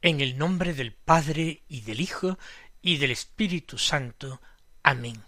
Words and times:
En 0.00 0.20
el 0.20 0.38
nombre 0.38 0.74
del 0.74 0.92
Padre 0.92 1.64
y 1.66 1.80
del 1.80 2.00
Hijo 2.00 2.38
y 2.80 2.98
del 2.98 3.10
Espíritu 3.10 3.78
Santo. 3.78 4.40
Amén. 4.84 5.24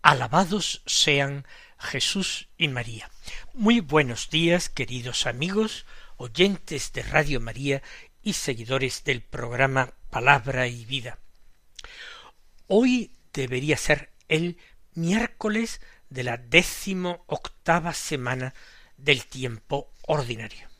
Alabados 0.00 0.82
sean 0.86 1.44
Jesús 1.76 2.48
y 2.56 2.68
María. 2.68 3.10
Muy 3.52 3.80
buenos 3.80 4.30
días, 4.30 4.68
queridos 4.68 5.26
amigos, 5.26 5.86
oyentes 6.18 6.92
de 6.92 7.02
Radio 7.02 7.40
María 7.40 7.82
y 8.22 8.34
seguidores 8.34 9.02
del 9.02 9.22
programa 9.22 9.92
Palabra 10.10 10.68
y 10.68 10.84
Vida. 10.84 11.18
Hoy 12.68 13.10
debería 13.32 13.76
ser 13.76 14.12
el 14.28 14.56
miércoles 14.94 15.80
de 16.10 16.22
la 16.22 16.36
décimo 16.36 17.24
octava 17.26 17.92
semana 17.92 18.54
del 18.96 19.26
tiempo 19.26 19.90
ordinario. 20.02 20.71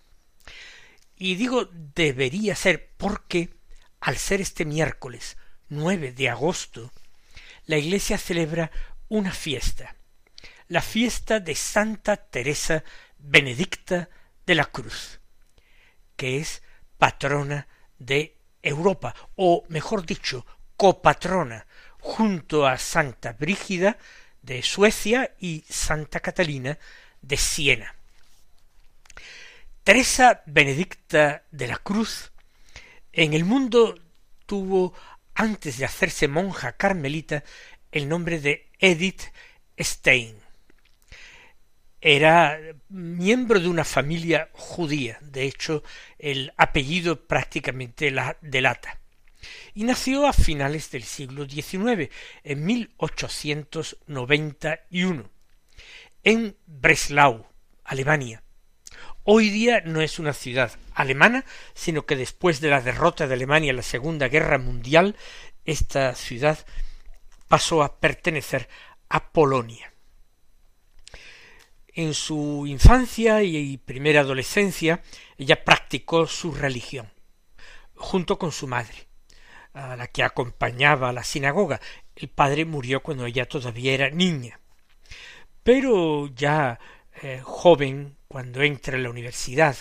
Y 1.24 1.36
digo 1.36 1.68
debería 1.70 2.56
ser 2.56 2.90
porque, 2.96 3.54
al 4.00 4.16
ser 4.16 4.40
este 4.40 4.64
miércoles 4.64 5.36
9 5.68 6.10
de 6.10 6.28
agosto, 6.28 6.90
la 7.66 7.76
Iglesia 7.76 8.18
celebra 8.18 8.72
una 9.08 9.30
fiesta, 9.30 9.94
la 10.66 10.82
fiesta 10.82 11.38
de 11.38 11.54
Santa 11.54 12.16
Teresa 12.16 12.82
Benedicta 13.18 14.08
de 14.46 14.56
la 14.56 14.64
Cruz, 14.64 15.20
que 16.16 16.38
es 16.38 16.60
patrona 16.98 17.68
de 18.00 18.36
Europa, 18.60 19.14
o 19.36 19.64
mejor 19.68 20.04
dicho, 20.04 20.44
copatrona, 20.76 21.68
junto 22.00 22.66
a 22.66 22.78
Santa 22.78 23.34
Brígida 23.34 23.96
de 24.42 24.60
Suecia 24.64 25.36
y 25.38 25.64
Santa 25.68 26.18
Catalina 26.18 26.80
de 27.20 27.36
Siena. 27.36 27.94
Teresa 29.84 30.42
Benedicta 30.46 31.44
de 31.50 31.66
la 31.66 31.76
Cruz 31.76 32.30
en 33.12 33.32
el 33.32 33.44
mundo 33.44 34.00
tuvo, 34.46 34.94
antes 35.34 35.76
de 35.76 35.84
hacerse 35.84 36.28
monja 36.28 36.76
carmelita, 36.76 37.42
el 37.90 38.08
nombre 38.08 38.38
de 38.38 38.68
Edith 38.78 39.22
Stein. 39.76 40.36
Era 42.00 42.60
miembro 42.90 43.58
de 43.58 43.66
una 43.66 43.84
familia 43.84 44.50
judía, 44.52 45.18
de 45.20 45.46
hecho 45.46 45.82
el 46.16 46.52
apellido 46.56 47.26
prácticamente 47.26 48.12
la 48.12 48.36
delata, 48.40 49.00
y 49.74 49.82
nació 49.82 50.28
a 50.28 50.32
finales 50.32 50.92
del 50.92 51.02
siglo 51.02 51.48
XIX, 51.48 52.08
en 52.44 52.64
1891, 52.64 55.28
en 56.22 56.56
Breslau, 56.66 57.48
Alemania, 57.82 58.44
Hoy 59.24 59.50
día 59.50 59.82
no 59.84 60.00
es 60.00 60.18
una 60.18 60.32
ciudad 60.32 60.72
alemana, 60.94 61.44
sino 61.74 62.06
que 62.06 62.16
después 62.16 62.60
de 62.60 62.70
la 62.70 62.80
derrota 62.80 63.28
de 63.28 63.34
Alemania 63.34 63.70
en 63.70 63.76
la 63.76 63.82
Segunda 63.82 64.26
Guerra 64.26 64.58
Mundial, 64.58 65.14
esta 65.64 66.16
ciudad 66.16 66.58
pasó 67.46 67.84
a 67.84 68.00
pertenecer 68.00 68.68
a 69.08 69.30
Polonia. 69.30 69.92
En 71.86 72.14
su 72.14 72.66
infancia 72.66 73.44
y 73.44 73.76
primera 73.76 74.22
adolescencia, 74.22 75.02
ella 75.38 75.62
practicó 75.62 76.26
su 76.26 76.52
religión, 76.52 77.12
junto 77.94 78.40
con 78.40 78.50
su 78.50 78.66
madre, 78.66 79.06
a 79.72 79.94
la 79.94 80.08
que 80.08 80.24
acompañaba 80.24 81.10
a 81.10 81.12
la 81.12 81.22
sinagoga. 81.22 81.80
El 82.16 82.28
padre 82.28 82.64
murió 82.64 83.04
cuando 83.04 83.26
ella 83.26 83.46
todavía 83.46 83.92
era 83.92 84.10
niña. 84.10 84.58
Pero 85.62 86.26
ya 86.34 86.80
eh, 87.22 87.40
joven, 87.42 88.16
cuando 88.28 88.62
entra 88.62 88.96
en 88.96 89.04
la 89.04 89.10
universidad, 89.10 89.76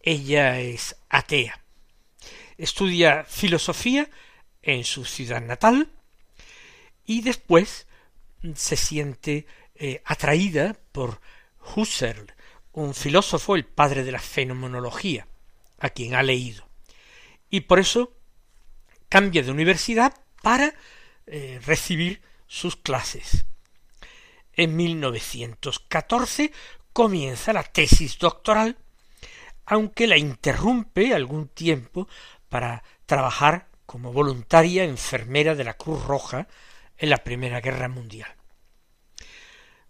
ella 0.00 0.60
es 0.60 0.96
atea. 1.08 1.62
Estudia 2.56 3.24
filosofía 3.24 4.08
en 4.62 4.84
su 4.84 5.04
ciudad 5.04 5.40
natal 5.40 5.90
y 7.06 7.22
después 7.22 7.86
se 8.54 8.76
siente 8.76 9.46
eh, 9.74 10.02
atraída 10.04 10.76
por 10.92 11.20
Husserl, 11.74 12.34
un 12.72 12.94
filósofo, 12.94 13.56
el 13.56 13.64
padre 13.64 14.04
de 14.04 14.12
la 14.12 14.20
fenomenología, 14.20 15.26
a 15.78 15.90
quien 15.90 16.14
ha 16.14 16.22
leído. 16.22 16.68
Y 17.50 17.62
por 17.62 17.78
eso 17.78 18.12
cambia 19.08 19.42
de 19.42 19.50
universidad 19.50 20.14
para 20.42 20.74
eh, 21.26 21.60
recibir 21.64 22.20
sus 22.46 22.76
clases. 22.76 23.44
En 24.58 24.74
1914 24.74 26.50
comienza 26.92 27.52
la 27.52 27.62
tesis 27.62 28.18
doctoral, 28.18 28.76
aunque 29.64 30.08
la 30.08 30.16
interrumpe 30.16 31.14
algún 31.14 31.46
tiempo 31.46 32.08
para 32.48 32.82
trabajar 33.06 33.68
como 33.86 34.12
voluntaria 34.12 34.82
enfermera 34.82 35.54
de 35.54 35.62
la 35.62 35.74
Cruz 35.74 36.04
Roja 36.04 36.48
en 36.96 37.10
la 37.10 37.18
Primera 37.18 37.60
Guerra 37.60 37.88
Mundial. 37.88 38.34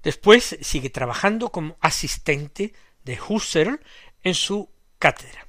Después 0.02 0.58
sigue 0.60 0.90
trabajando 0.90 1.50
como 1.50 1.78
asistente 1.80 2.74
de 3.04 3.18
Husserl 3.26 3.80
en 4.22 4.34
su 4.34 4.70
cátedra. 4.98 5.46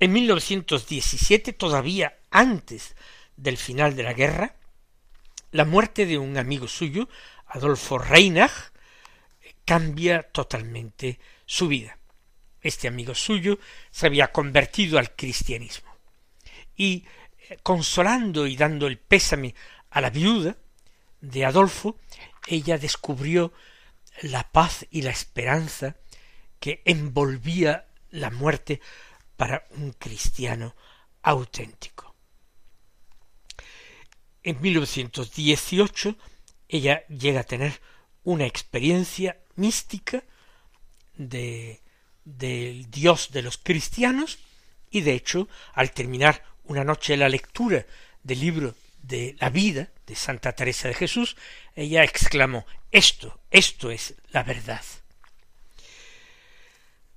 En 0.00 0.14
1917, 0.14 1.52
todavía 1.52 2.16
antes 2.30 2.96
del 3.36 3.58
final 3.58 3.96
de 3.96 4.02
la 4.02 4.14
guerra, 4.14 4.56
la 5.50 5.66
muerte 5.66 6.06
de 6.06 6.16
un 6.16 6.38
amigo 6.38 6.66
suyo, 6.66 7.10
Adolfo 7.52 7.98
Reinach, 7.98 8.72
cambia 9.64 10.22
totalmente 10.22 11.18
su 11.44 11.68
vida. 11.68 11.98
Este 12.60 12.88
amigo 12.88 13.14
suyo 13.14 13.58
se 13.90 14.06
había 14.06 14.32
convertido 14.32 14.98
al 14.98 15.14
cristianismo. 15.14 15.94
Y 16.76 17.04
eh, 17.48 17.58
consolando 17.62 18.46
y 18.46 18.56
dando 18.56 18.86
el 18.86 18.98
pésame 18.98 19.54
a 19.90 20.00
la 20.00 20.10
viuda 20.10 20.56
de 21.20 21.44
Adolfo, 21.44 21.98
ella 22.46 22.78
descubrió 22.78 23.52
la 24.22 24.50
paz 24.50 24.86
y 24.90 25.02
la 25.02 25.10
esperanza 25.10 25.96
que 26.58 26.82
envolvía 26.84 27.86
la 28.10 28.30
muerte 28.30 28.80
para 29.36 29.66
un 29.70 29.92
cristiano 29.92 30.74
auténtico. 31.22 32.14
En 34.42 34.60
1918 34.60 36.16
ella 36.72 37.06
llega 37.06 37.40
a 37.40 37.44
tener 37.44 37.80
una 38.24 38.46
experiencia 38.46 39.36
mística 39.56 40.24
de, 41.16 41.82
del 42.24 42.90
Dios 42.90 43.30
de 43.30 43.42
los 43.42 43.58
cristianos 43.58 44.38
y 44.90 45.02
de 45.02 45.12
hecho 45.12 45.48
al 45.74 45.92
terminar 45.92 46.42
una 46.64 46.82
noche 46.82 47.16
la 47.18 47.28
lectura 47.28 47.84
del 48.22 48.40
libro 48.40 48.74
de 49.02 49.36
la 49.38 49.50
vida 49.50 49.90
de 50.06 50.16
Santa 50.16 50.52
Teresa 50.52 50.88
de 50.88 50.94
Jesús, 50.94 51.36
ella 51.74 52.04
exclamó 52.04 52.64
esto, 52.90 53.38
esto 53.50 53.90
es 53.90 54.14
la 54.30 54.42
verdad. 54.42 54.82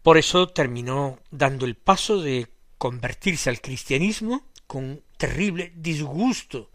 Por 0.02 0.18
eso 0.18 0.50
terminó 0.50 1.20
dando 1.32 1.66
el 1.66 1.76
paso 1.76 2.22
de 2.22 2.48
convertirse 2.78 3.50
al 3.50 3.62
cristianismo 3.62 4.46
con 4.68 5.02
terrible 5.18 5.72
disgusto 5.76 6.72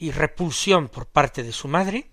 y 0.00 0.10
repulsión 0.10 0.88
por 0.88 1.06
parte 1.06 1.44
de 1.44 1.52
su 1.52 1.68
madre, 1.68 2.10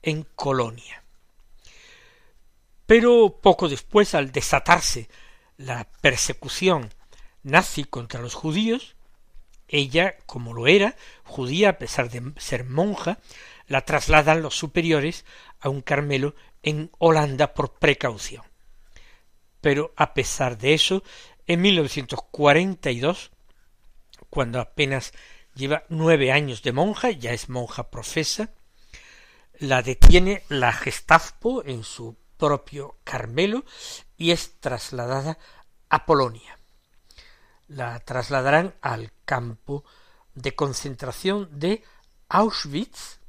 en 0.01 0.27
Colonia. 0.35 1.03
Pero 2.87 3.39
poco 3.43 3.69
después, 3.69 4.15
al 4.15 4.33
desatarse 4.33 5.11
la 5.59 5.89
persecución 6.01 6.95
nazi 7.43 7.85
contra 7.85 8.23
los 8.23 8.35
judíos, 8.35 8.97
ella, 9.67 10.17
como 10.25 10.55
lo 10.55 10.67
era, 10.67 10.97
judía 11.25 11.71
a 11.71 11.79
pesar 11.79 12.09
de 12.09 12.33
ser 12.39 12.65
monja, 12.65 13.19
la 13.67 13.83
trasladan 13.83 14.41
los 14.41 14.57
superiores 14.57 15.27
a 15.61 15.69
un 15.69 15.83
Carmelo 15.83 16.35
en 16.63 16.91
Holanda 16.99 17.53
por 17.53 17.75
precaución. 17.75 18.45
Pero 19.61 19.93
a 19.97 20.15
pesar 20.15 20.57
de 20.57 20.73
eso, 20.73 21.03
en 21.47 21.61
1942, 21.61 23.31
cuando 24.31 24.61
apenas 24.61 25.13
lleva 25.55 25.85
nueve 25.89 26.33
años 26.33 26.63
de 26.63 26.73
monja, 26.73 27.11
ya 27.11 27.33
es 27.33 27.49
monja 27.49 27.91
profesa, 27.91 28.51
la 29.59 29.83
detiene 29.83 30.45
la 30.49 30.73
Gestapo 30.73 31.65
en 31.65 31.83
su 31.83 32.17
propio 32.37 32.97
Carmelo 33.03 33.65
y 34.19 34.33
es 34.33 34.61
trasladada 34.61 35.39
a 35.89 36.05
Polonia. 36.05 36.59
La 37.69 37.99
trasladarán 38.01 38.75
al 38.83 39.13
campo 39.25 39.85
de 40.35 40.55
concentración 40.55 41.49
de 41.59 41.83
Auschwitz, 42.29 43.21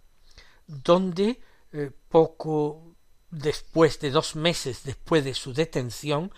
donde 0.67 1.41
eh, 1.71 1.91
poco 2.09 2.97
después 3.29 3.99
de 3.99 4.09
dos 4.09 4.35
meses 4.35 4.81
después 4.83 5.23
de 5.23 5.35
su 5.35 5.53
detención 5.53 6.33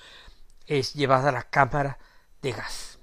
es 0.66 0.94
llevada 0.94 1.30
a 1.30 1.34
la 1.34 1.50
cámara 1.50 1.98
de 2.42 2.52
gas. 2.52 3.00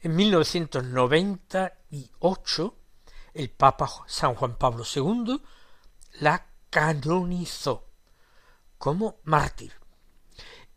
En 0.00 0.14
1998 0.14 2.76
el 3.34 3.50
Papa 3.50 3.90
San 4.06 4.36
Juan 4.36 4.56
Pablo 4.56 4.84
II 4.94 5.42
la 6.20 6.46
canonizó 6.70 7.88
como 8.84 9.16
mártir 9.24 9.72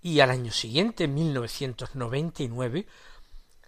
y 0.01 0.21
al 0.21 0.29
año 0.29 0.53
siguiente, 0.53 1.03
en 1.03 1.13
1999, 1.13 2.87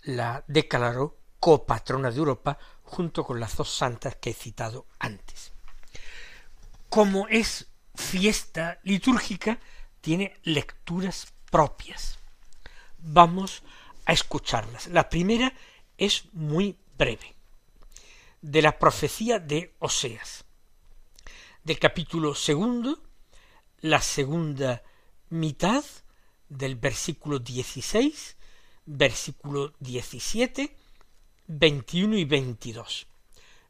la 0.03 0.45
declaró 0.47 1.17
copatrona 1.41 2.09
de 2.09 2.19
Europa 2.19 2.57
junto 2.83 3.25
con 3.25 3.41
las 3.41 3.57
dos 3.57 3.69
santas 3.69 4.15
que 4.15 4.29
he 4.29 4.33
citado 4.33 4.85
antes. 4.97 5.51
Como 6.87 7.27
es 7.27 7.67
fiesta 7.93 8.79
litúrgica, 8.83 9.59
tiene 9.99 10.39
lecturas 10.43 11.33
propias. 11.51 12.19
Vamos 12.97 13.61
a 14.05 14.13
escucharlas. 14.13 14.87
La 14.87 15.09
primera 15.09 15.51
es 15.97 16.29
muy 16.31 16.79
breve 16.97 17.35
de 18.41 18.61
la 18.61 18.79
profecía 18.79 19.37
de 19.39 19.75
Oseas, 19.79 20.45
del 21.65 21.77
capítulo 21.77 22.33
segundo, 22.35 23.03
la 23.81 24.01
segunda 24.01 24.83
mitad 25.29 25.83
del 26.47 26.75
versículo 26.75 27.39
16, 27.39 28.37
versículo 28.85 29.73
17, 29.79 30.75
21 31.47 32.17
y 32.17 32.25
22. 32.25 33.07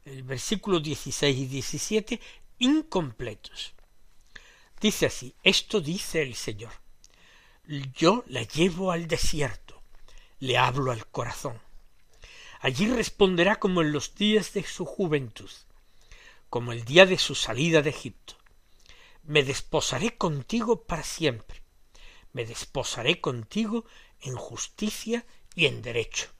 El 0.04 0.22
versículo 0.22 0.80
16 0.80 1.36
y 1.36 1.46
17 1.46 2.20
incompletos. 2.58 3.74
Dice 4.80 5.06
así, 5.06 5.34
esto 5.42 5.80
dice 5.80 6.22
el 6.22 6.34
Señor, 6.34 6.72
yo 7.94 8.24
la 8.28 8.42
llevo 8.42 8.92
al 8.92 9.06
desierto, 9.06 9.82
le 10.38 10.56
hablo 10.56 10.90
al 10.90 11.06
corazón 11.06 11.60
Allí 12.60 12.88
responderá 12.88 13.56
como 13.56 13.80
en 13.80 13.90
los 13.90 14.14
días 14.14 14.52
de 14.52 14.62
su 14.62 14.84
juventud, 14.84 15.50
como 16.50 16.72
el 16.72 16.84
día 16.84 17.06
de 17.06 17.16
su 17.16 17.34
salida 17.34 17.80
de 17.80 17.88
Egipto. 17.88 18.36
Me 19.30 19.44
desposaré 19.44 20.16
contigo 20.18 20.82
para 20.82 21.04
siempre. 21.04 21.62
Me 22.32 22.44
desposaré 22.44 23.20
contigo 23.20 23.84
en 24.22 24.34
justicia 24.34 25.24
y 25.54 25.66
en 25.66 25.82
derecho, 25.82 26.32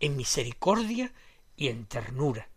en 0.00 0.16
misericordia 0.16 1.12
y 1.56 1.68
en 1.68 1.84
ternura. 1.84 2.48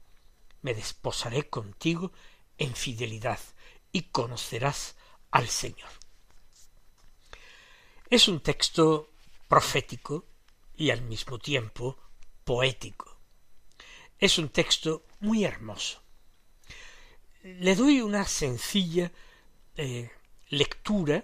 Me 0.62 0.74
desposaré 0.74 1.50
contigo 1.50 2.14
en 2.58 2.74
fidelidad 2.74 3.42
y 3.92 4.04
conocerás 4.04 4.96
al 5.30 5.50
Señor. 5.50 5.90
Es 8.10 8.30
un 8.30 8.40
texto 8.40 9.10
profético 9.50 10.26
y 10.78 10.92
al 10.92 11.02
mismo 11.02 11.38
tiempo 11.38 11.98
poético. 12.46 13.18
Es 14.18 14.38
un 14.38 14.48
texto 14.48 15.04
muy 15.20 15.44
hermoso. 15.44 16.02
Le 17.44 17.76
doy 17.76 18.00
una 18.00 18.26
sencilla 18.26 19.12
eh, 19.76 20.12
lectura, 20.50 21.24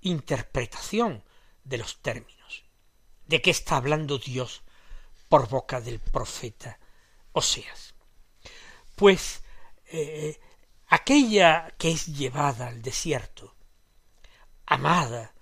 interpretación 0.00 1.22
de 1.64 1.78
los 1.78 2.00
términos. 2.02 2.64
¿De 3.26 3.42
qué 3.42 3.50
está 3.50 3.76
hablando 3.76 4.18
Dios 4.18 4.62
por 5.28 5.48
boca 5.48 5.80
del 5.80 5.98
profeta 6.00 6.78
Oseas? 7.32 7.94
Pues 8.94 9.42
eh, 9.86 10.40
aquella 10.88 11.74
que 11.78 11.90
es 11.90 12.06
llevada 12.06 12.68
al 12.68 12.82
desierto, 12.82 13.54
amada 14.66 15.34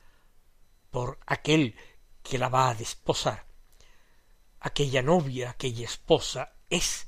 por 0.91 1.19
aquel 1.26 1.76
que 2.23 2.38
la 2.38 2.49
va 2.49 2.70
a 2.70 2.75
desposar, 2.75 3.46
aquella 4.61 5.02
novia, 5.02 5.50
aquella 5.50 5.85
esposa 5.85 6.55
es 6.70 7.06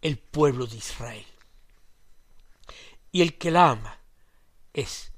el 0.00 0.18
pueblo 0.18 0.66
de 0.66 0.76
Israel. 0.76 1.26
Y 3.12 3.22
el 3.22 3.38
que 3.38 3.50
la 3.50 3.70
ama 3.70 4.03
es 4.74 5.12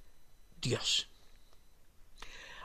Dios. 0.61 1.09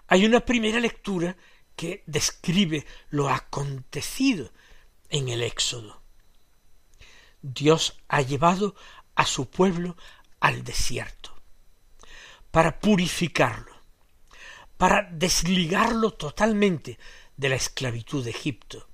Hay 0.07 0.25
una 0.25 0.41
primera 0.41 0.79
lectura 0.79 1.35
que 1.75 2.03
describe 2.05 2.85
lo 3.09 3.29
acontecido 3.29 4.51
en 5.09 5.29
el 5.29 5.41
Éxodo. 5.41 6.01
Dios 7.41 7.97
ha 8.07 8.21
llevado 8.21 8.75
a 9.15 9.25
su 9.25 9.49
pueblo 9.49 9.97
al 10.39 10.63
desierto 10.63 11.33
para 12.51 12.79
purificarlo, 12.79 13.73
para 14.77 15.07
desligarlo 15.11 16.11
totalmente 16.11 16.99
de 17.37 17.49
la 17.49 17.55
esclavitud 17.55 18.23
de 18.23 18.31
Egipto. 18.31 18.87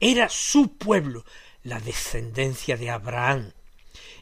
Era 0.00 0.28
su 0.28 0.76
pueblo 0.76 1.24
la 1.62 1.80
descendencia 1.80 2.76
de 2.76 2.90
Abraham, 2.90 3.52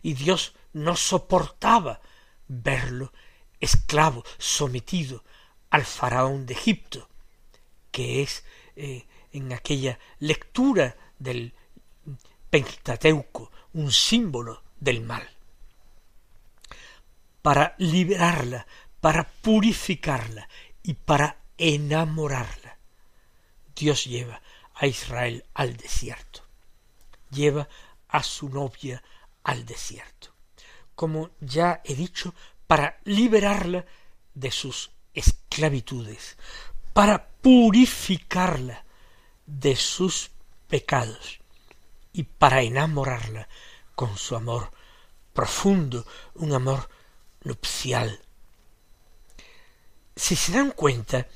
y 0.02 0.14
Dios 0.14 0.54
no 0.72 0.96
soportaba 0.96 2.00
verlo 2.48 3.12
esclavo, 3.60 4.24
sometido 4.38 5.24
al 5.70 5.84
faraón 5.84 6.46
de 6.46 6.54
Egipto, 6.54 7.08
que 7.90 8.22
es 8.22 8.44
eh, 8.76 9.06
en 9.32 9.52
aquella 9.52 9.98
lectura 10.18 10.96
del 11.18 11.54
Pentateuco 12.50 13.50
un 13.72 13.90
símbolo 13.92 14.62
del 14.78 15.02
mal. 15.02 15.28
Para 17.42 17.74
liberarla, 17.78 18.66
para 19.00 19.28
purificarla 19.28 20.48
y 20.82 20.94
para 20.94 21.38
enamorarla, 21.58 22.78
Dios 23.74 24.04
lleva 24.04 24.40
a 24.74 24.86
Israel 24.86 25.44
al 25.54 25.76
desierto 25.76 26.46
lleva 27.30 27.68
a 28.08 28.22
su 28.22 28.48
novia 28.48 29.02
al 29.42 29.64
desierto. 29.64 30.34
Como 30.96 31.30
ya 31.40 31.80
he 31.84 31.94
dicho, 31.94 32.34
para 32.66 32.98
liberarla 33.04 33.86
de 34.34 34.50
sus 34.50 34.90
esclavitudes, 35.14 36.36
para 36.92 37.28
purificarla 37.28 38.84
de 39.46 39.76
sus 39.76 40.32
pecados 40.68 41.38
y 42.12 42.24
para 42.24 42.62
enamorarla 42.62 43.48
con 43.94 44.18
su 44.18 44.34
amor 44.34 44.70
profundo, 45.32 46.06
un 46.34 46.52
amor 46.52 46.88
nupcial. 47.44 48.18
Si 50.16 50.34
se 50.34 50.52
dan 50.52 50.70
cuenta, 50.70 51.28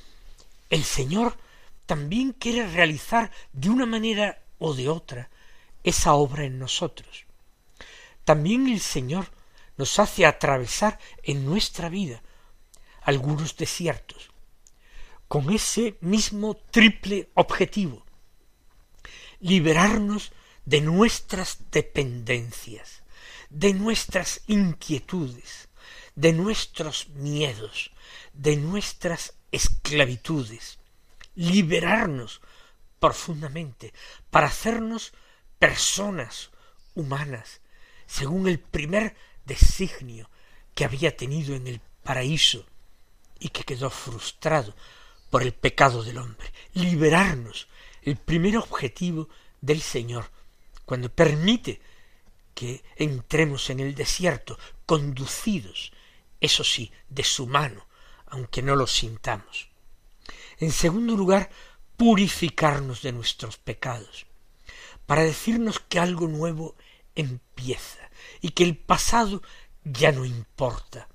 el 0.69 0.83
Señor 0.83 1.37
también 1.85 2.33
quiere 2.33 2.67
realizar 2.67 3.31
de 3.53 3.69
una 3.69 3.85
manera 3.85 4.41
o 4.57 4.73
de 4.73 4.89
otra 4.89 5.29
esa 5.83 6.13
obra 6.13 6.45
en 6.45 6.57
nosotros. 6.57 7.25
También 8.23 8.67
el 8.67 8.79
Señor 8.79 9.27
nos 9.81 9.97
hace 9.97 10.27
atravesar 10.27 10.99
en 11.23 11.43
nuestra 11.43 11.89
vida 11.89 12.21
algunos 13.01 13.57
desiertos, 13.57 14.29
con 15.27 15.49
ese 15.49 15.97
mismo 16.01 16.55
triple 16.55 17.31
objetivo, 17.33 18.05
liberarnos 19.39 20.33
de 20.65 20.81
nuestras 20.81 21.71
dependencias, 21.71 23.01
de 23.49 23.73
nuestras 23.73 24.41
inquietudes, 24.45 25.69
de 26.13 26.33
nuestros 26.33 27.09
miedos, 27.09 27.91
de 28.33 28.57
nuestras 28.57 29.33
esclavitudes, 29.51 30.77
liberarnos 31.33 32.39
profundamente 32.99 33.95
para 34.29 34.45
hacernos 34.45 35.11
personas 35.57 36.51
humanas, 36.93 37.61
según 38.05 38.47
el 38.47 38.59
primer 38.59 39.15
designio 39.45 40.29
que 40.73 40.85
había 40.85 41.15
tenido 41.15 41.55
en 41.55 41.67
el 41.67 41.81
paraíso 42.03 42.65
y 43.39 43.49
que 43.49 43.63
quedó 43.63 43.89
frustrado 43.89 44.75
por 45.29 45.41
el 45.43 45.53
pecado 45.53 46.03
del 46.03 46.17
hombre. 46.17 46.51
Liberarnos, 46.73 47.67
el 48.01 48.17
primer 48.17 48.57
objetivo 48.57 49.29
del 49.59 49.81
Señor, 49.81 50.29
cuando 50.85 51.09
permite 51.09 51.81
que 52.53 52.83
entremos 52.95 53.69
en 53.69 53.79
el 53.79 53.95
desierto, 53.95 54.59
conducidos, 54.85 55.91
eso 56.39 56.63
sí, 56.63 56.91
de 57.09 57.23
su 57.23 57.47
mano, 57.47 57.87
aunque 58.27 58.61
no 58.61 58.75
lo 58.75 58.87
sintamos. 58.87 59.69
En 60.59 60.71
segundo 60.71 61.15
lugar, 61.15 61.49
purificarnos 61.97 63.01
de 63.01 63.11
nuestros 63.11 63.57
pecados, 63.57 64.25
para 65.05 65.23
decirnos 65.23 65.79
que 65.79 65.99
algo 65.99 66.27
nuevo 66.27 66.75
empieza 67.15 68.09
y 68.41 68.49
que 68.49 68.63
el 68.63 68.77
pasado 68.77 69.41
ya 69.83 70.11
no 70.11 70.25
importa, 70.25 71.07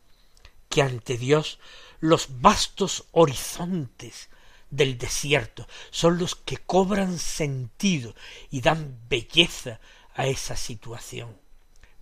que 0.68 0.82
ante 0.82 1.16
Dios 1.16 1.58
los 2.00 2.40
vastos 2.40 3.06
horizontes 3.12 4.28
del 4.70 4.98
desierto 4.98 5.66
son 5.90 6.18
los 6.18 6.34
que 6.34 6.58
cobran 6.58 7.18
sentido 7.18 8.14
y 8.50 8.60
dan 8.60 8.98
belleza 9.08 9.80
a 10.14 10.26
esa 10.26 10.56
situación. 10.56 11.38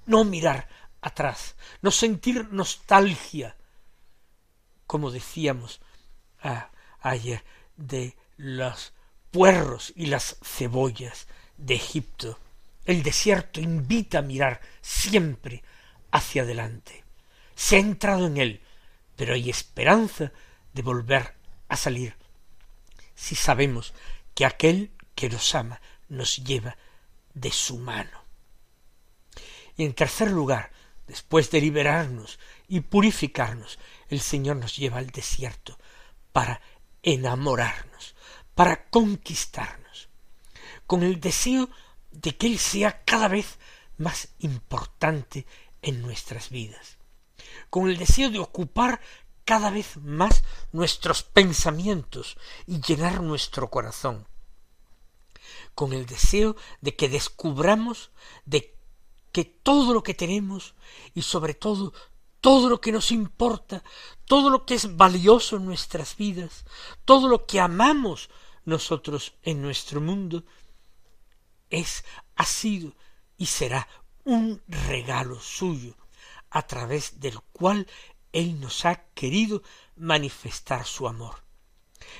No 0.06 0.24
mirar 0.24 0.68
atrás, 1.00 1.54
no 1.82 1.90
sentir 1.90 2.48
nostalgia, 2.50 3.56
como 4.86 5.10
decíamos 5.10 5.80
ayer, 7.00 7.44
de 7.76 8.16
los 8.36 8.92
puerros 9.30 9.92
y 9.96 10.06
las 10.06 10.36
cebollas 10.42 11.26
de 11.56 11.74
Egipto. 11.74 12.38
El 12.84 13.02
desierto 13.02 13.60
invita 13.60 14.18
a 14.18 14.22
mirar 14.22 14.60
siempre 14.80 15.62
hacia 16.10 16.42
adelante. 16.42 17.04
Se 17.54 17.76
ha 17.76 17.80
entrado 17.80 18.26
en 18.26 18.36
él, 18.36 18.60
pero 19.16 19.34
hay 19.34 19.48
esperanza 19.50 20.32
de 20.72 20.82
volver 20.82 21.34
a 21.68 21.76
salir 21.76 22.16
si 23.14 23.34
sabemos 23.34 23.94
que 24.34 24.44
aquel 24.44 24.90
que 25.14 25.28
nos 25.28 25.54
ama 25.54 25.80
nos 26.08 26.36
lleva 26.38 26.76
de 27.32 27.50
su 27.50 27.78
mano. 27.78 28.24
Y 29.76 29.84
en 29.84 29.94
tercer 29.94 30.30
lugar, 30.30 30.70
después 31.06 31.50
de 31.50 31.60
liberarnos 31.60 32.38
y 32.68 32.80
purificarnos, 32.80 33.78
el 34.08 34.20
Señor 34.20 34.56
nos 34.56 34.76
lleva 34.76 34.98
al 34.98 35.10
desierto 35.10 35.78
para 36.32 36.60
enamorarnos, 37.02 38.14
para 38.54 38.84
conquistarnos, 38.86 40.08
con 40.86 41.02
el 41.02 41.20
deseo 41.20 41.68
de 42.14 42.36
que 42.36 42.46
Él 42.46 42.58
sea 42.58 43.04
cada 43.04 43.28
vez 43.28 43.58
más 43.98 44.28
importante 44.38 45.46
en 45.82 46.00
nuestras 46.00 46.50
vidas, 46.50 46.98
con 47.70 47.88
el 47.88 47.98
deseo 47.98 48.30
de 48.30 48.38
ocupar 48.38 49.00
cada 49.44 49.70
vez 49.70 49.96
más 49.98 50.42
nuestros 50.72 51.22
pensamientos 51.22 52.36
y 52.66 52.80
llenar 52.80 53.20
nuestro 53.20 53.70
corazón, 53.70 54.26
con 55.74 55.92
el 55.92 56.06
deseo 56.06 56.56
de 56.80 56.96
que 56.96 57.08
descubramos 57.08 58.10
de 58.46 58.74
que 59.32 59.44
todo 59.44 59.92
lo 59.92 60.02
que 60.02 60.14
tenemos 60.14 60.74
y 61.14 61.22
sobre 61.22 61.54
todo 61.54 61.92
todo 62.40 62.68
lo 62.68 62.78
que 62.78 62.92
nos 62.92 63.10
importa, 63.10 63.82
todo 64.26 64.50
lo 64.50 64.66
que 64.66 64.74
es 64.74 64.98
valioso 64.98 65.56
en 65.56 65.64
nuestras 65.64 66.14
vidas, 66.18 66.66
todo 67.06 67.26
lo 67.26 67.46
que 67.46 67.58
amamos 67.58 68.28
nosotros 68.66 69.32
en 69.42 69.62
nuestro 69.62 70.02
mundo, 70.02 70.44
es, 71.74 72.04
ha 72.36 72.44
sido 72.44 72.94
y 73.36 73.46
será 73.46 73.88
un 74.24 74.62
regalo 74.68 75.38
suyo, 75.40 75.96
a 76.50 76.66
través 76.66 77.20
del 77.20 77.40
cual 77.52 77.86
Él 78.32 78.60
nos 78.60 78.84
ha 78.84 79.04
querido 79.14 79.62
manifestar 79.96 80.86
su 80.86 81.06
amor. 81.08 81.44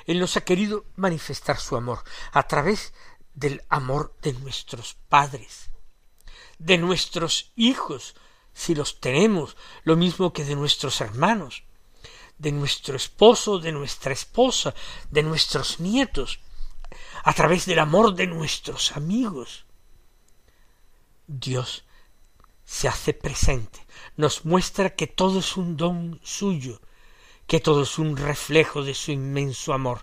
Él 0.07 0.19
nos 0.19 0.37
ha 0.37 0.43
querido 0.43 0.85
manifestar 0.97 1.59
su 1.59 1.77
amor 1.77 2.03
a 2.33 2.47
través 2.47 2.93
del 3.33 3.63
amor 3.69 4.17
de 4.23 4.33
nuestros 4.33 4.95
padres, 5.09 5.71
de 6.59 6.79
nuestros 6.79 7.53
hijos, 7.57 8.15
si 8.53 8.75
los 8.75 9.01
tenemos, 9.01 9.57
lo 9.83 9.97
mismo 9.97 10.33
que 10.33 10.45
de 10.45 10.55
nuestros 10.55 11.01
hermanos, 11.01 11.65
de 12.39 12.53
nuestro 12.53 12.97
esposo, 12.97 13.59
de 13.59 13.73
nuestra 13.73 14.13
esposa, 14.13 14.75
de 15.11 15.23
nuestros 15.23 15.81
nietos, 15.81 16.41
a 17.23 17.33
través 17.33 17.67
del 17.67 17.79
amor 17.79 18.15
de 18.15 18.27
nuestros 18.27 18.97
amigos. 18.97 19.65
Dios 21.27 21.85
se 22.65 22.89
hace 22.89 23.15
presente, 23.15 23.87
nos 24.17 24.45
muestra 24.45 24.95
que 24.95 25.07
todo 25.07 25.41
es 25.41 25.57
un 25.57 25.77
don 25.77 26.21
suyo, 26.23 26.81
que 27.47 27.61
todo 27.61 27.83
es 27.83 27.99
un 27.99 28.17
reflejo 28.17 28.83
de 28.83 28.95
su 28.95 29.13
inmenso 29.13 29.73
amor, 29.73 30.03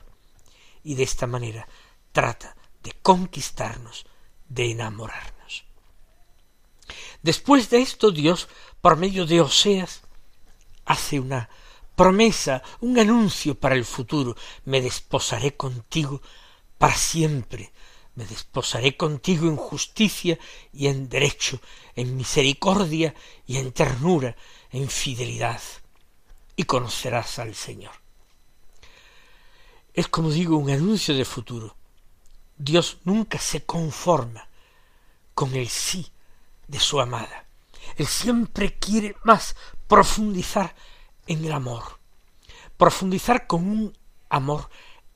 y 0.83 0.95
de 0.95 1.03
esta 1.03 1.27
manera 1.27 1.67
trata 2.11 2.55
de 2.83 2.93
conquistarnos, 3.01 4.05
de 4.47 4.71
enamorarnos. 4.71 5.65
Después 7.21 7.69
de 7.69 7.81
esto 7.81 8.11
Dios, 8.11 8.47
por 8.81 8.97
medio 8.97 9.25
de 9.25 9.41
Oseas, 9.41 10.01
hace 10.85 11.19
una 11.19 11.49
promesa, 11.95 12.63
un 12.79 12.97
anuncio 12.97 13.59
para 13.59 13.75
el 13.75 13.85
futuro. 13.85 14.35
Me 14.65 14.81
desposaré 14.81 15.55
contigo 15.55 16.21
para 16.81 16.95
siempre. 16.95 17.71
Me 18.15 18.25
desposaré 18.25 18.97
contigo 18.97 19.47
en 19.47 19.55
justicia 19.55 20.39
y 20.73 20.87
en 20.87 21.09
derecho, 21.09 21.61
en 21.95 22.17
misericordia 22.17 23.13
y 23.45 23.57
en 23.57 23.71
ternura, 23.71 24.35
en 24.71 24.89
fidelidad. 24.89 25.61
Y 26.55 26.63
conocerás 26.63 27.37
al 27.37 27.53
Señor. 27.53 27.93
Es 29.93 30.07
como 30.07 30.31
digo 30.31 30.57
un 30.57 30.71
anuncio 30.71 31.13
de 31.13 31.23
futuro. 31.23 31.75
Dios 32.57 32.97
nunca 33.03 33.37
se 33.37 33.63
conforma 33.63 34.47
con 35.35 35.53
el 35.53 35.69
sí 35.69 36.07
de 36.67 36.79
su 36.79 36.99
amada. 36.99 37.45
Él 37.95 38.07
siempre 38.07 38.79
quiere 38.79 39.15
más 39.23 39.55
profundizar 39.87 40.73
en 41.27 41.45
el 41.45 41.51
amor, 41.51 41.99
profundizar 42.75 43.45
con 43.45 43.67
un 43.69 43.97
amor 44.29 44.67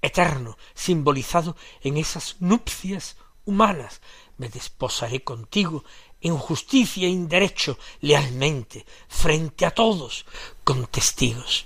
eterno, 0.06 0.58
simbolizado 0.74 1.56
en 1.82 1.98
esas 1.98 2.38
nupcias 2.40 3.18
humanas. 3.46 4.02
Me 4.38 4.50
desposaré 4.50 5.24
contigo 5.24 5.84
en 6.22 6.38
justicia 6.38 7.08
y 7.08 7.14
en 7.14 7.28
derecho, 7.28 7.78
lealmente, 8.02 8.86
frente 9.08 9.66
a 9.66 9.72
todos, 9.72 10.26
con 10.64 10.88
testigos. 10.88 11.66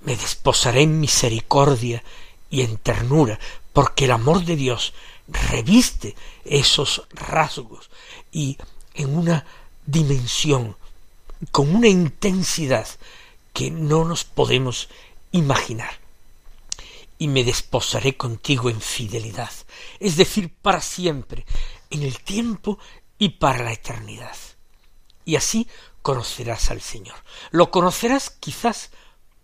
Me 0.00 0.16
desposaré 0.16 0.82
en 0.82 1.00
misericordia 1.00 2.02
y 2.50 2.62
en 2.62 2.78
ternura, 2.78 3.38
porque 3.72 4.06
el 4.06 4.12
amor 4.12 4.44
de 4.44 4.56
Dios 4.56 4.94
reviste 5.28 6.16
esos 6.44 7.06
rasgos 7.10 7.90
y 8.32 8.56
en 8.94 9.16
una 9.16 9.44
dimensión, 9.84 10.76
con 11.52 11.74
una 11.74 11.88
intensidad 11.88 12.88
que 13.52 13.70
no 13.70 14.04
nos 14.04 14.24
podemos 14.24 14.88
imaginar. 15.32 16.07
Y 17.18 17.28
me 17.28 17.44
desposaré 17.44 18.16
contigo 18.16 18.70
en 18.70 18.80
fidelidad, 18.80 19.52
es 19.98 20.16
decir, 20.16 20.54
para 20.54 20.80
siempre, 20.80 21.44
en 21.90 22.02
el 22.02 22.20
tiempo 22.20 22.78
y 23.18 23.30
para 23.30 23.64
la 23.64 23.72
eternidad. 23.72 24.36
Y 25.24 25.36
así 25.36 25.68
conocerás 26.02 26.70
al 26.70 26.80
Señor. 26.80 27.16
Lo 27.50 27.70
conocerás 27.70 28.30
quizás 28.30 28.90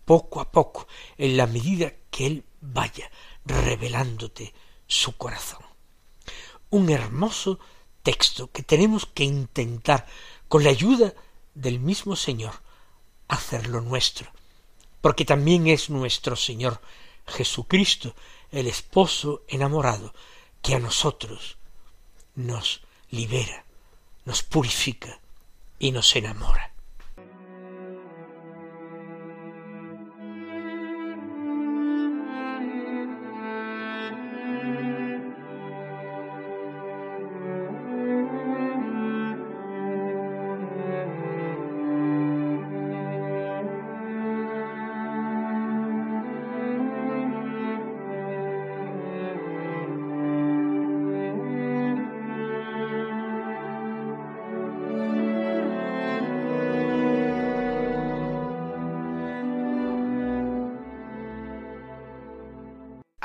poco 0.05 0.39
a 0.39 0.51
poco, 0.51 0.87
en 1.17 1.35
la 1.35 1.47
medida 1.47 1.93
que 2.09 2.27
Él 2.27 2.45
vaya 2.61 3.11
revelándote 3.43 4.53
su 4.87 5.17
corazón. 5.17 5.63
Un 6.69 6.89
hermoso 6.89 7.59
texto 8.03 8.51
que 8.51 8.63
tenemos 8.63 9.05
que 9.05 9.23
intentar, 9.23 10.07
con 10.47 10.63
la 10.63 10.69
ayuda 10.69 11.13
del 11.53 11.79
mismo 11.79 12.15
Señor, 12.15 12.53
hacerlo 13.27 13.81
nuestro, 13.81 14.31
porque 15.01 15.25
también 15.25 15.67
es 15.67 15.89
nuestro 15.89 16.35
Señor 16.35 16.81
Jesucristo, 17.27 18.15
el 18.51 18.67
esposo 18.67 19.43
enamorado, 19.47 20.13
que 20.61 20.75
a 20.75 20.79
nosotros 20.79 21.57
nos 22.35 22.81
libera, 23.11 23.65
nos 24.25 24.43
purifica 24.43 25.19
y 25.79 25.91
nos 25.91 26.15
enamora. 26.15 26.74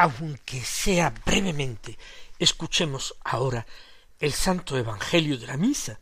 Aunque 0.00 0.64
sea 0.64 1.12
brevemente, 1.26 1.98
escuchemos 2.38 3.14
ahora 3.22 3.66
el 4.18 4.32
Santo 4.32 4.78
Evangelio 4.78 5.36
de 5.36 5.46
la 5.46 5.58
Misa. 5.58 6.00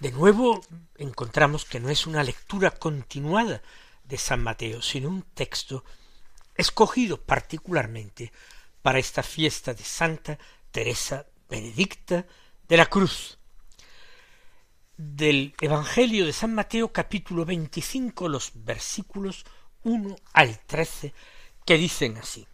De 0.00 0.10
nuevo 0.10 0.60
encontramos 0.96 1.64
que 1.64 1.78
no 1.78 1.90
es 1.90 2.08
una 2.08 2.24
lectura 2.24 2.72
continuada 2.72 3.62
de 4.02 4.18
San 4.18 4.42
Mateo, 4.42 4.82
sino 4.82 5.10
un 5.10 5.22
texto 5.22 5.84
escogido 6.56 7.20
particularmente 7.20 8.32
para 8.82 8.98
esta 8.98 9.22
fiesta 9.22 9.74
de 9.74 9.84
Santa 9.84 10.36
Teresa 10.72 11.24
Benedicta 11.48 12.26
de 12.66 12.76
la 12.76 12.86
Cruz. 12.86 13.38
Del 14.96 15.54
Evangelio 15.60 16.26
de 16.26 16.32
San 16.32 16.52
Mateo 16.52 16.92
capítulo 16.92 17.44
25 17.44 18.28
los 18.28 18.50
versículos 18.56 19.44
1 19.84 20.16
al 20.32 20.58
13 20.66 21.14
que 21.64 21.78
dicen 21.78 22.16
así. 22.16 22.48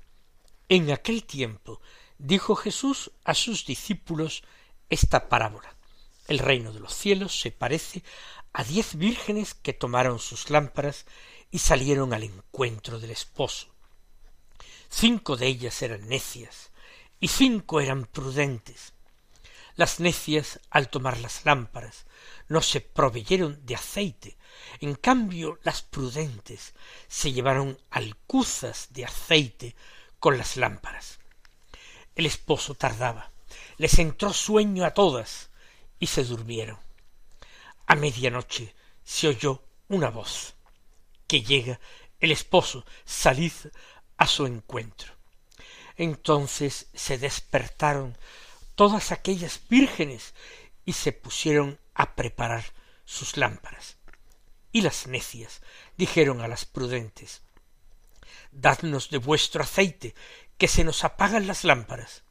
En 0.69 0.91
aquel 0.91 1.23
tiempo 1.25 1.81
dijo 2.19 2.57
Jesús 2.57 3.13
a 3.25 3.35
sus 3.35 3.67
discípulos 3.67 4.43
esta 4.91 5.29
parábola. 5.29 5.77
El 6.27 6.41
reino 6.41 6.73
de 6.73 6.81
los 6.81 6.93
cielos 6.93 7.41
se 7.41 7.53
parece 7.53 8.03
a 8.53 8.65
diez 8.65 8.97
vírgenes 8.97 9.55
que 9.55 9.73
tomaron 9.73 10.19
sus 10.19 10.51
lámparas 10.51 11.07
y 11.53 11.61
salieron 11.61 12.13
al 12.13 12.25
encuentro 12.25 12.99
del 12.99 13.13
esposo. 13.13 13.69
Cinco 14.89 15.37
de 15.37 15.47
ellas 15.47 15.81
eran 15.83 16.09
necias 16.09 16.73
y 17.21 17.29
cinco 17.29 17.81
eran 17.81 18.07
prudentes. 18.07 18.93
Las 19.77 20.01
necias, 20.01 20.59
al 20.71 20.89
tomar 20.89 21.19
las 21.19 21.45
lámparas, 21.45 22.07
no 22.49 22.61
se 22.61 22.81
proveyeron 22.81 23.65
de 23.67 23.77
aceite, 23.77 24.37
en 24.81 24.95
cambio 24.95 25.61
las 25.63 25.83
prudentes 25.83 26.75
se 27.07 27.33
llevaron 27.33 27.79
alcuzas 27.91 28.89
de 28.91 29.05
aceite 29.05 29.77
con 30.19 30.39
las 30.39 30.57
lámparas. 30.57 31.19
El 32.15 32.27
esposo 32.27 32.75
tardaba, 32.75 33.31
les 33.77 33.99
entró 33.99 34.33
sueño 34.33 34.85
a 34.85 34.95
todas 34.95 35.51
y 35.99 36.07
se 36.07 36.25
durmieron. 36.25 36.79
A 37.87 37.95
medianoche 37.95 38.75
se 39.05 39.29
oyó 39.29 39.63
una 39.89 40.11
voz 40.11 40.55
que 41.27 41.43
llega 41.43 41.81
el 42.21 42.33
esposo, 42.33 42.85
salid 43.05 43.53
a 44.17 44.27
su 44.27 44.47
encuentro. 44.47 45.13
Entonces 45.97 46.89
se 46.95 47.19
despertaron 47.19 48.17
todas 48.75 49.13
aquellas 49.13 49.61
vírgenes 49.69 50.35
y 50.85 50.93
se 50.93 51.13
pusieron 51.13 51.79
a 51.95 52.15
preparar 52.15 52.65
sus 53.05 53.37
lámparas. 53.37 53.97
Y 54.73 54.83
las 54.83 55.07
necias 55.07 55.63
dijeron 55.97 56.41
a 56.41 56.49
las 56.49 56.65
prudentes 56.65 57.43
Dadnos 58.59 59.11
de 59.11 59.19
vuestro 59.19 59.63
aceite, 59.63 60.15
que 60.57 60.67
se 60.67 60.83
nos 60.83 61.05
apagan 61.05 61.47
las 61.47 61.63
lámparas. 61.65 62.25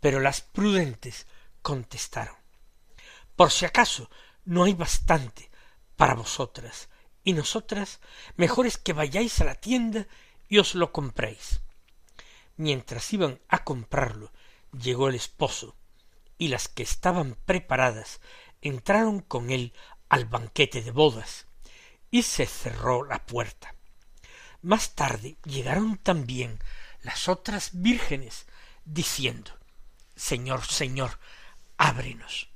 Pero 0.00 0.18
las 0.18 0.40
prudentes 0.40 1.28
contestaron 1.62 2.34
Por 3.36 3.52
si 3.52 3.64
acaso 3.64 4.10
no 4.44 4.64
hay 4.64 4.74
bastante 4.74 5.48
para 5.94 6.14
vosotras, 6.14 6.88
y 7.22 7.32
nosotras 7.32 8.00
mejor 8.34 8.66
es 8.66 8.76
que 8.76 8.92
vayáis 8.92 9.40
a 9.40 9.44
la 9.44 9.54
tienda 9.54 10.08
y 10.48 10.58
os 10.58 10.74
lo 10.74 10.90
compréis. 10.90 11.60
Mientras 12.56 13.12
iban 13.12 13.40
a 13.48 13.62
comprarlo, 13.62 14.32
llegó 14.72 15.08
el 15.08 15.14
esposo, 15.14 15.76
y 16.38 16.48
las 16.48 16.66
que 16.66 16.82
estaban 16.82 17.36
preparadas 17.44 18.20
entraron 18.62 19.20
con 19.20 19.50
él 19.50 19.74
al 20.08 20.24
banquete 20.24 20.82
de 20.82 20.90
bodas, 20.90 21.46
y 22.10 22.24
se 22.24 22.46
cerró 22.46 23.04
la 23.04 23.24
puerta. 23.24 23.75
Más 24.62 24.94
tarde 24.94 25.36
llegaron 25.44 25.98
también 25.98 26.58
las 27.02 27.28
otras 27.28 27.70
vírgenes, 27.72 28.46
diciendo 28.84 29.52
Señor, 30.16 30.64
Señor, 30.66 31.18
ábrenos. 31.76 32.48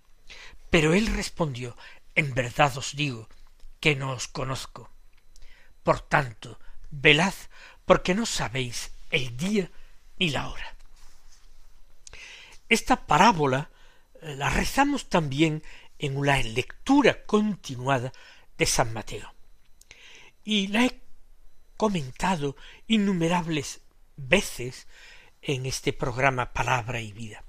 Pero 0.71 0.95
él 0.95 1.07
respondió 1.09 1.77
En 2.15 2.35
verdad 2.35 2.77
os 2.77 2.97
digo 2.97 3.29
que 3.79 3.95
no 3.95 4.13
os 4.13 4.29
conozco. 4.29 4.91
Por 5.83 6.01
tanto, 6.01 6.59
velad, 6.91 7.35
porque 7.87 8.15
no 8.15 8.27
sabéis 8.27 8.93
el 9.11 9.37
día 9.37 9.71
ni 10.19 10.31
la 10.31 10.49
hora. 10.49 10.75
Esta 12.69 13.07
parábola 13.07 13.71
eh, 14.21 14.37
la 14.37 14.51
rezamos 14.51 15.09
también 15.09 15.63
en 15.99 16.17
una 16.17 16.39
lectura 16.43 17.25
continuada 17.25 18.13
de 18.59 18.67
San 18.67 18.93
Mateo. 18.93 19.33
Y 20.45 20.69
la 20.69 20.85
comentado 21.81 22.57
innumerables 22.89 23.81
veces 24.19 24.87
en 25.41 25.65
este 25.65 25.95
programa 25.95 26.53
Palabra 26.53 27.01
y 27.01 27.11
Vida. 27.11 27.43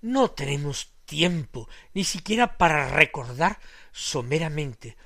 No 0.00 0.30
tenemos 0.30 0.90
tiempo 1.04 1.68
ni 1.92 2.04
siquiera 2.04 2.56
para 2.56 2.88
recordar 2.88 3.60
someramente 3.92 4.96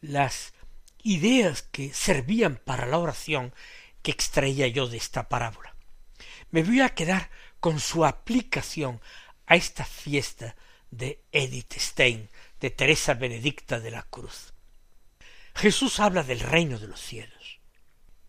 las 0.00 0.54
ideas 1.02 1.60
que 1.60 1.92
servían 1.92 2.56
para 2.56 2.86
la 2.86 2.96
oración 2.96 3.52
que 4.00 4.12
extraía 4.12 4.66
yo 4.68 4.88
de 4.88 4.96
esta 4.96 5.28
parábola. 5.28 5.76
Me 6.52 6.62
voy 6.62 6.80
a 6.80 6.94
quedar 6.94 7.28
con 7.60 7.80
su 7.80 8.06
aplicación 8.06 9.02
a 9.44 9.56
esta 9.56 9.84
fiesta 9.84 10.56
de 10.90 11.22
Edith 11.32 11.74
Stein, 11.74 12.30
de 12.60 12.70
Teresa 12.70 13.12
Benedicta 13.12 13.78
de 13.78 13.90
la 13.90 14.04
Cruz. 14.04 14.54
Jesús 15.54 16.00
habla 16.00 16.22
del 16.22 16.40
reino 16.40 16.78
de 16.78 16.88
los 16.88 17.00
cielos. 17.00 17.41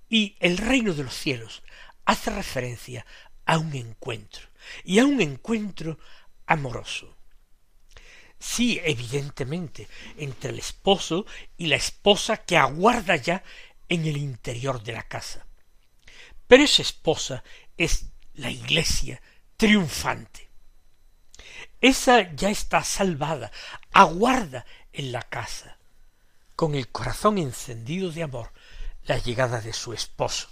Y 0.09 0.35
el 0.39 0.57
reino 0.57 0.93
de 0.93 1.03
los 1.03 1.15
cielos 1.15 1.63
hace 2.05 2.29
referencia 2.29 3.05
a 3.45 3.57
un 3.57 3.73
encuentro, 3.75 4.47
y 4.83 4.99
a 4.99 5.05
un 5.05 5.21
encuentro 5.21 5.99
amoroso. 6.45 7.15
Sí, 8.39 8.79
evidentemente, 8.83 9.87
entre 10.17 10.51
el 10.51 10.59
esposo 10.59 11.25
y 11.57 11.67
la 11.67 11.77
esposa 11.77 12.37
que 12.37 12.57
aguarda 12.57 13.15
ya 13.15 13.43
en 13.87 14.05
el 14.05 14.17
interior 14.17 14.83
de 14.83 14.93
la 14.93 15.03
casa. 15.03 15.45
Pero 16.47 16.63
esa 16.63 16.81
esposa 16.81 17.43
es 17.77 18.07
la 18.33 18.51
iglesia 18.51 19.21
triunfante. 19.55 20.49
Esa 21.79 22.33
ya 22.35 22.49
está 22.49 22.83
salvada, 22.83 23.51
aguarda 23.91 24.65
en 24.91 25.11
la 25.11 25.21
casa, 25.21 25.77
con 26.55 26.75
el 26.75 26.89
corazón 26.89 27.37
encendido 27.37 28.11
de 28.11 28.23
amor, 28.23 28.51
la 29.05 29.17
llegada 29.17 29.61
de 29.61 29.73
su 29.73 29.93
esposo. 29.93 30.49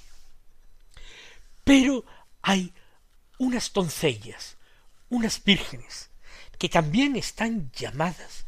Pero 1.64 2.06
hay 2.42 2.74
unas 3.38 3.72
doncellas, 3.74 4.58
unas 5.10 5.44
vírgenes, 5.44 6.10
que 6.58 6.70
también 6.70 7.16
están 7.16 7.72
llamadas 7.72 8.46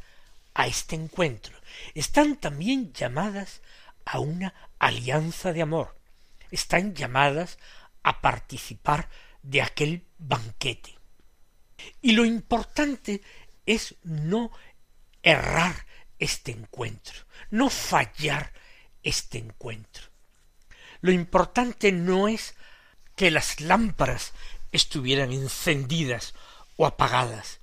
a 0.54 0.68
este 0.68 0.96
encuentro, 0.96 1.58
están 1.96 2.38
también 2.38 2.94
llamadas 2.94 3.62
a 4.06 4.20
una 4.20 4.54
alianza 4.80 5.54
de 5.54 5.62
amor, 5.62 5.98
están 6.52 6.94
llamadas 6.94 7.58
a 8.04 8.22
participar 8.22 9.10
de 9.42 9.62
aquel 9.62 10.06
banquete. 10.20 10.96
Y 12.02 12.12
lo 12.12 12.26
importante 12.26 13.22
es 13.66 13.96
no 14.04 14.52
errar 15.22 15.86
este 16.20 16.52
encuentro, 16.52 17.26
no 17.50 17.70
fallar 17.70 18.54
este 19.04 19.38
encuentro. 19.38 20.04
Lo 21.02 21.12
importante 21.12 21.92
no 21.92 22.28
es 22.28 22.56
que 23.16 23.32
las 23.32 23.60
lámparas 23.60 24.34
estuvieran 24.72 25.32
encendidas 25.32 26.34
o 26.78 26.86
apagadas. 26.86 27.60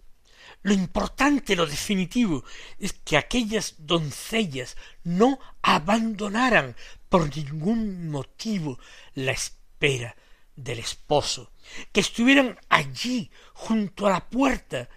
Lo 0.62 0.74
importante, 0.74 1.57
lo 1.57 1.66
definitivo, 1.66 2.44
es 2.79 2.92
que 2.92 3.16
aquellas 3.16 3.74
doncellas 3.79 4.76
no 5.05 5.40
abandonaran 5.62 6.76
por 7.09 7.35
ningún 7.35 8.11
motivo 8.11 8.79
la 9.14 9.33
espera 9.33 10.14
del 10.55 10.79
esposo, 10.79 11.50
que 11.92 12.00
estuvieran 12.00 12.59
allí 12.68 13.31
junto 13.55 14.07
a 14.07 14.11
la 14.11 14.29
puerta, 14.29 14.88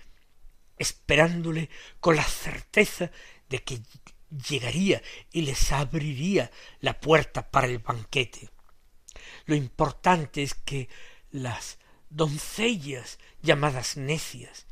esperándole 0.77 1.69
con 2.01 2.17
la 2.17 2.23
certeza 2.25 3.09
de 3.47 3.59
que 3.59 3.79
llegaría 4.37 5.01
y 5.31 5.41
les 5.41 5.71
abriría 5.71 6.51
la 6.79 6.99
puerta 6.99 7.49
para 7.49 7.67
el 7.67 7.79
banquete. 7.79 8.49
Lo 9.45 9.55
importante 9.55 10.43
es 10.43 10.53
que 10.53 10.89
las 11.31 11.77
doncellas 12.09 13.19
llamadas 13.41 13.97
necias 13.97 14.67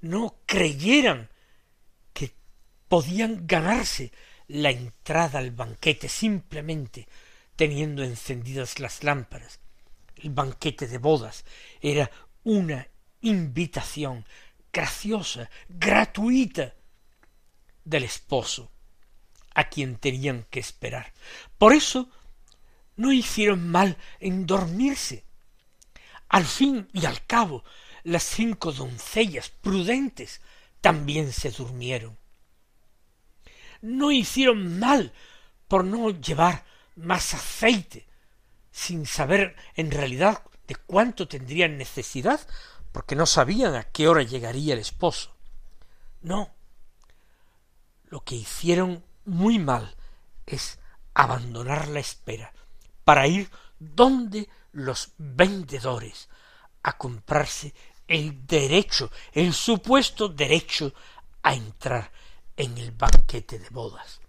no 0.00 0.36
creyeran 0.46 1.30
que 2.12 2.34
podían 2.88 3.46
ganarse 3.46 4.12
la 4.48 4.70
entrada 4.70 5.38
al 5.38 5.52
banquete 5.52 6.08
simplemente 6.08 7.08
teniendo 7.56 8.02
encendidas 8.02 8.80
las 8.80 9.04
lámparas. 9.04 9.60
El 10.16 10.30
banquete 10.30 10.86
de 10.88 10.98
bodas 10.98 11.44
era 11.80 12.10
una 12.44 12.88
invitación 13.20 14.26
graciosa, 14.72 15.48
gratuita 15.68 16.74
del 17.84 18.04
esposo, 18.04 18.70
a 19.54 19.64
quien 19.64 19.96
tenían 19.96 20.46
que 20.50 20.60
esperar. 20.60 21.12
Por 21.58 21.72
eso 21.72 22.08
no 22.96 23.12
hicieron 23.12 23.68
mal 23.68 23.96
en 24.20 24.46
dormirse. 24.46 25.24
Al 26.28 26.44
fin 26.44 26.88
y 26.92 27.06
al 27.06 27.24
cabo, 27.26 27.64
las 28.04 28.22
cinco 28.22 28.72
doncellas 28.72 29.50
prudentes 29.50 30.40
también 30.80 31.32
se 31.32 31.50
durmieron. 31.50 32.18
No 33.80 34.10
hicieron 34.10 34.78
mal 34.78 35.12
por 35.68 35.84
no 35.84 36.10
llevar 36.10 36.64
más 36.96 37.34
aceite, 37.34 38.06
sin 38.70 39.06
saber 39.06 39.56
en 39.74 39.90
realidad 39.90 40.42
de 40.66 40.76
cuánto 40.76 41.28
tendrían 41.28 41.76
necesidad, 41.76 42.40
porque 42.92 43.16
no 43.16 43.26
sabían 43.26 43.74
a 43.74 43.84
qué 43.84 44.08
hora 44.08 44.22
llegaría 44.22 44.74
el 44.74 44.80
esposo. 44.80 45.34
No. 46.20 46.54
Lo 48.12 48.22
que 48.22 48.34
hicieron 48.34 49.02
muy 49.24 49.58
mal 49.58 49.96
es 50.44 50.78
abandonar 51.14 51.88
la 51.88 52.00
espera 52.00 52.52
para 53.04 53.26
ir 53.26 53.50
donde 53.78 54.50
los 54.72 55.12
vendedores 55.16 56.28
a 56.82 56.98
comprarse 56.98 57.72
el 58.06 58.46
derecho, 58.46 59.10
el 59.32 59.54
supuesto 59.54 60.28
derecho 60.28 60.92
a 61.42 61.54
entrar 61.54 62.12
en 62.54 62.76
el 62.76 62.90
banquete 62.90 63.58
de 63.58 63.70
bodas. 63.70 64.20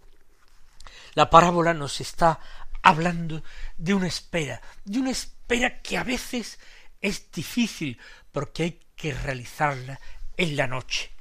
La 1.12 1.28
parábola 1.28 1.74
nos 1.74 2.00
está 2.00 2.40
hablando 2.80 3.42
de 3.76 3.92
una 3.92 4.06
espera, 4.06 4.62
de 4.82 4.98
una 4.98 5.10
espera 5.10 5.82
que 5.82 5.98
a 5.98 6.04
veces 6.04 6.58
es 7.02 7.30
difícil 7.30 8.00
porque 8.32 8.62
hay 8.62 8.80
que 8.96 9.12
realizarla 9.12 10.00
en 10.38 10.56
la 10.56 10.66
noche. 10.66 11.14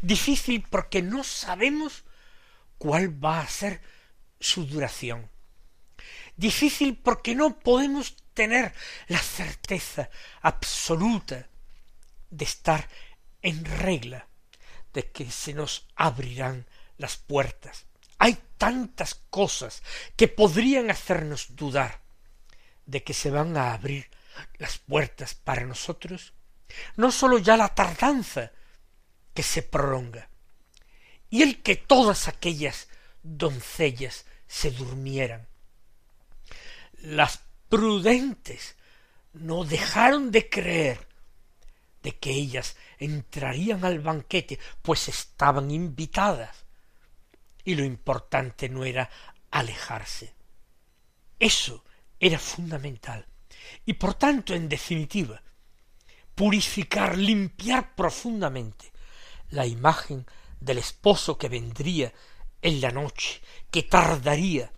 Difícil 0.00 0.66
porque 0.68 1.02
no 1.02 1.24
sabemos 1.24 2.04
cuál 2.78 3.24
va 3.24 3.40
a 3.40 3.48
ser 3.48 3.80
su 4.40 4.66
duración. 4.66 5.30
Difícil 6.36 6.96
porque 6.96 7.34
no 7.34 7.58
podemos 7.58 8.16
tener 8.34 8.74
la 9.08 9.18
certeza 9.18 10.10
absoluta 10.40 11.46
de 12.30 12.44
estar 12.44 12.88
en 13.42 13.64
regla, 13.64 14.26
de 14.92 15.10
que 15.10 15.30
se 15.30 15.54
nos 15.54 15.86
abrirán 15.94 16.66
las 16.96 17.16
puertas. 17.16 17.86
Hay 18.18 18.38
tantas 18.56 19.14
cosas 19.30 19.82
que 20.16 20.28
podrían 20.28 20.90
hacernos 20.90 21.54
dudar 21.56 22.00
de 22.86 23.02
que 23.02 23.14
se 23.14 23.30
van 23.30 23.56
a 23.56 23.74
abrir 23.74 24.10
las 24.58 24.78
puertas 24.78 25.34
para 25.34 25.64
nosotros. 25.64 26.32
No 26.96 27.12
sólo 27.12 27.38
ya 27.38 27.56
la 27.56 27.74
tardanza 27.74 28.52
que 29.34 29.42
se 29.42 29.62
prolonga, 29.62 30.28
y 31.30 31.42
el 31.42 31.62
que 31.62 31.76
todas 31.76 32.28
aquellas 32.28 32.88
doncellas 33.22 34.26
se 34.46 34.70
durmieran. 34.70 35.48
Las 37.00 37.40
prudentes 37.68 38.76
no 39.32 39.64
dejaron 39.64 40.30
de 40.30 40.48
creer 40.50 41.08
de 42.02 42.18
que 42.18 42.32
ellas 42.32 42.76
entrarían 42.98 43.84
al 43.84 44.00
banquete, 44.00 44.58
pues 44.82 45.08
estaban 45.08 45.70
invitadas. 45.70 46.64
Y 47.64 47.76
lo 47.76 47.84
importante 47.84 48.68
no 48.68 48.84
era 48.84 49.08
alejarse. 49.50 50.34
Eso 51.38 51.84
era 52.18 52.38
fundamental. 52.38 53.26
Y 53.86 53.94
por 53.94 54.14
tanto, 54.14 54.54
en 54.54 54.68
definitiva, 54.68 55.42
purificar, 56.34 57.16
limpiar 57.16 57.94
profundamente 57.94 58.91
la 59.52 59.66
imagen 59.66 60.26
del 60.60 60.78
esposo 60.78 61.38
que 61.38 61.48
vendría 61.48 62.12
en 62.62 62.80
la 62.80 62.90
noche, 62.90 63.40
que 63.70 63.82
tardaría, 63.82 64.72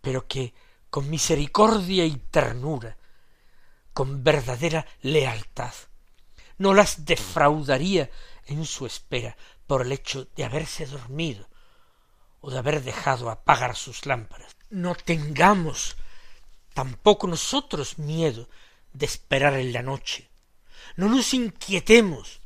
pero 0.00 0.28
que 0.28 0.54
con 0.90 1.08
misericordia 1.08 2.04
y 2.04 2.16
ternura, 2.16 2.96
con 3.94 4.22
verdadera 4.22 4.86
lealtad, 5.00 5.72
no 6.58 6.74
las 6.74 7.04
defraudaría 7.04 8.10
en 8.46 8.66
su 8.66 8.84
espera 8.84 9.36
por 9.66 9.82
el 9.82 9.92
hecho 9.92 10.28
de 10.36 10.44
haberse 10.44 10.86
dormido 10.86 11.48
o 12.40 12.50
de 12.50 12.58
haber 12.58 12.82
dejado 12.82 13.30
apagar 13.30 13.74
sus 13.74 14.04
lámparas. 14.04 14.54
No 14.68 14.94
tengamos 14.94 15.96
tampoco 16.74 17.26
nosotros 17.26 17.98
miedo 17.98 18.48
de 18.92 19.06
esperar 19.06 19.54
en 19.54 19.72
la 19.72 19.82
noche. 19.82 20.28
No 20.96 21.08
nos 21.08 21.32
inquietemos 21.32 22.41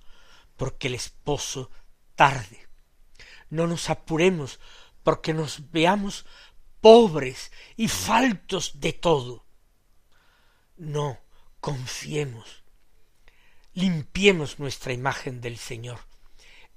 porque 0.57 0.89
el 0.89 0.95
esposo 0.95 1.71
tarde. 2.15 2.69
No 3.51 3.67
nos 3.67 3.91
apuremos 3.91 4.61
porque 5.03 5.33
nos 5.33 5.71
veamos 5.71 6.27
pobres 6.81 7.53
y 7.77 7.89
faltos 7.89 8.81
de 8.81 8.93
todo. 8.93 9.47
No 10.77 11.19
confiemos 11.61 12.67
limpiemos 13.77 14.59
nuestra 14.59 14.95
imagen 14.95 15.43
del 15.43 15.59
Señor. 15.59 16.01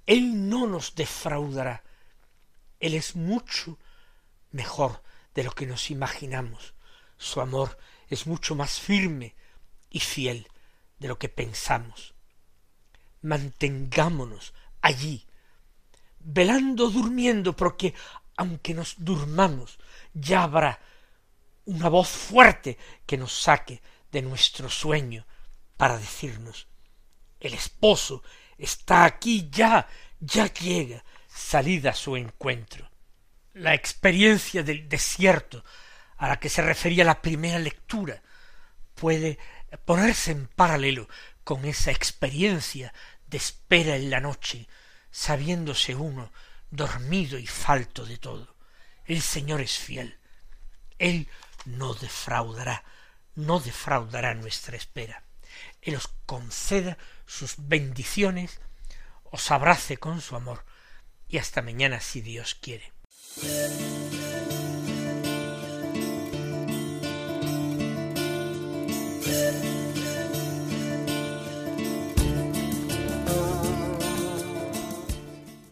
Él 0.05 0.49
no 0.49 0.67
nos 0.67 0.95
defraudará. 0.95 1.83
Él 2.79 2.93
es 2.93 3.15
mucho 3.15 3.79
mejor 4.51 5.01
de 5.33 5.45
lo 5.45 5.51
que 5.53 5.65
nos 5.65 5.91
imaginamos. 5.91 6.73
Su 7.17 7.39
amor 7.39 7.77
es 8.09 8.27
mucho 8.27 8.53
más 8.53 8.81
firme 8.81 9.33
y 9.89 10.01
fiel 10.01 10.49
de 10.99 11.07
lo 11.07 11.17
que 11.17 11.29
pensamos. 11.29 12.15
Mantengámonos 13.21 14.53
allí, 14.81 15.25
velando, 16.19 16.89
durmiendo, 16.89 17.55
porque 17.55 17.93
aunque 18.37 18.73
nos 18.73 18.95
durmamos, 18.97 19.79
ya 20.13 20.43
habrá 20.43 20.79
una 21.65 21.89
voz 21.89 22.09
fuerte 22.09 22.77
que 23.05 23.17
nos 23.17 23.33
saque 23.33 23.81
de 24.11 24.21
nuestro 24.21 24.69
sueño 24.69 25.25
para 25.77 25.97
decirnos 25.97 26.69
el 27.39 27.53
esposo 27.53 28.23
está 28.57 29.05
aquí 29.05 29.49
ya, 29.51 29.87
ya 30.19 30.51
llega, 30.53 31.03
salida 31.27 31.91
a 31.91 31.95
su 31.95 32.15
encuentro. 32.15 32.89
La 33.53 33.73
experiencia 33.73 34.63
del 34.63 34.89
desierto 34.89 35.63
a 36.17 36.27
la 36.27 36.39
que 36.39 36.49
se 36.49 36.61
refería 36.61 37.05
la 37.05 37.21
primera 37.21 37.59
lectura 37.59 38.21
puede 38.95 39.39
ponerse 39.85 40.31
en 40.31 40.47
paralelo 40.47 41.07
con 41.49 41.65
esa 41.65 41.89
experiencia 41.89 42.93
de 43.25 43.37
espera 43.37 43.95
en 43.95 44.11
la 44.11 44.19
noche, 44.19 44.67
sabiéndose 45.09 45.95
uno 45.95 46.31
dormido 46.69 47.39
y 47.39 47.47
falto 47.47 48.05
de 48.05 48.19
todo. 48.19 48.55
El 49.05 49.23
Señor 49.23 49.59
es 49.59 49.79
fiel. 49.79 50.19
Él 50.99 51.27
no 51.65 51.95
defraudará, 51.95 52.83
no 53.33 53.59
defraudará 53.59 54.35
nuestra 54.35 54.77
espera. 54.77 55.23
Él 55.81 55.95
os 55.95 56.09
conceda 56.27 56.99
sus 57.25 57.55
bendiciones, 57.57 58.59
os 59.23 59.49
abrace 59.49 59.97
con 59.97 60.21
su 60.21 60.35
amor 60.35 60.63
y 61.27 61.39
hasta 61.39 61.63
mañana 61.63 61.99
si 61.99 62.21
Dios 62.21 62.53
quiere. 62.53 62.93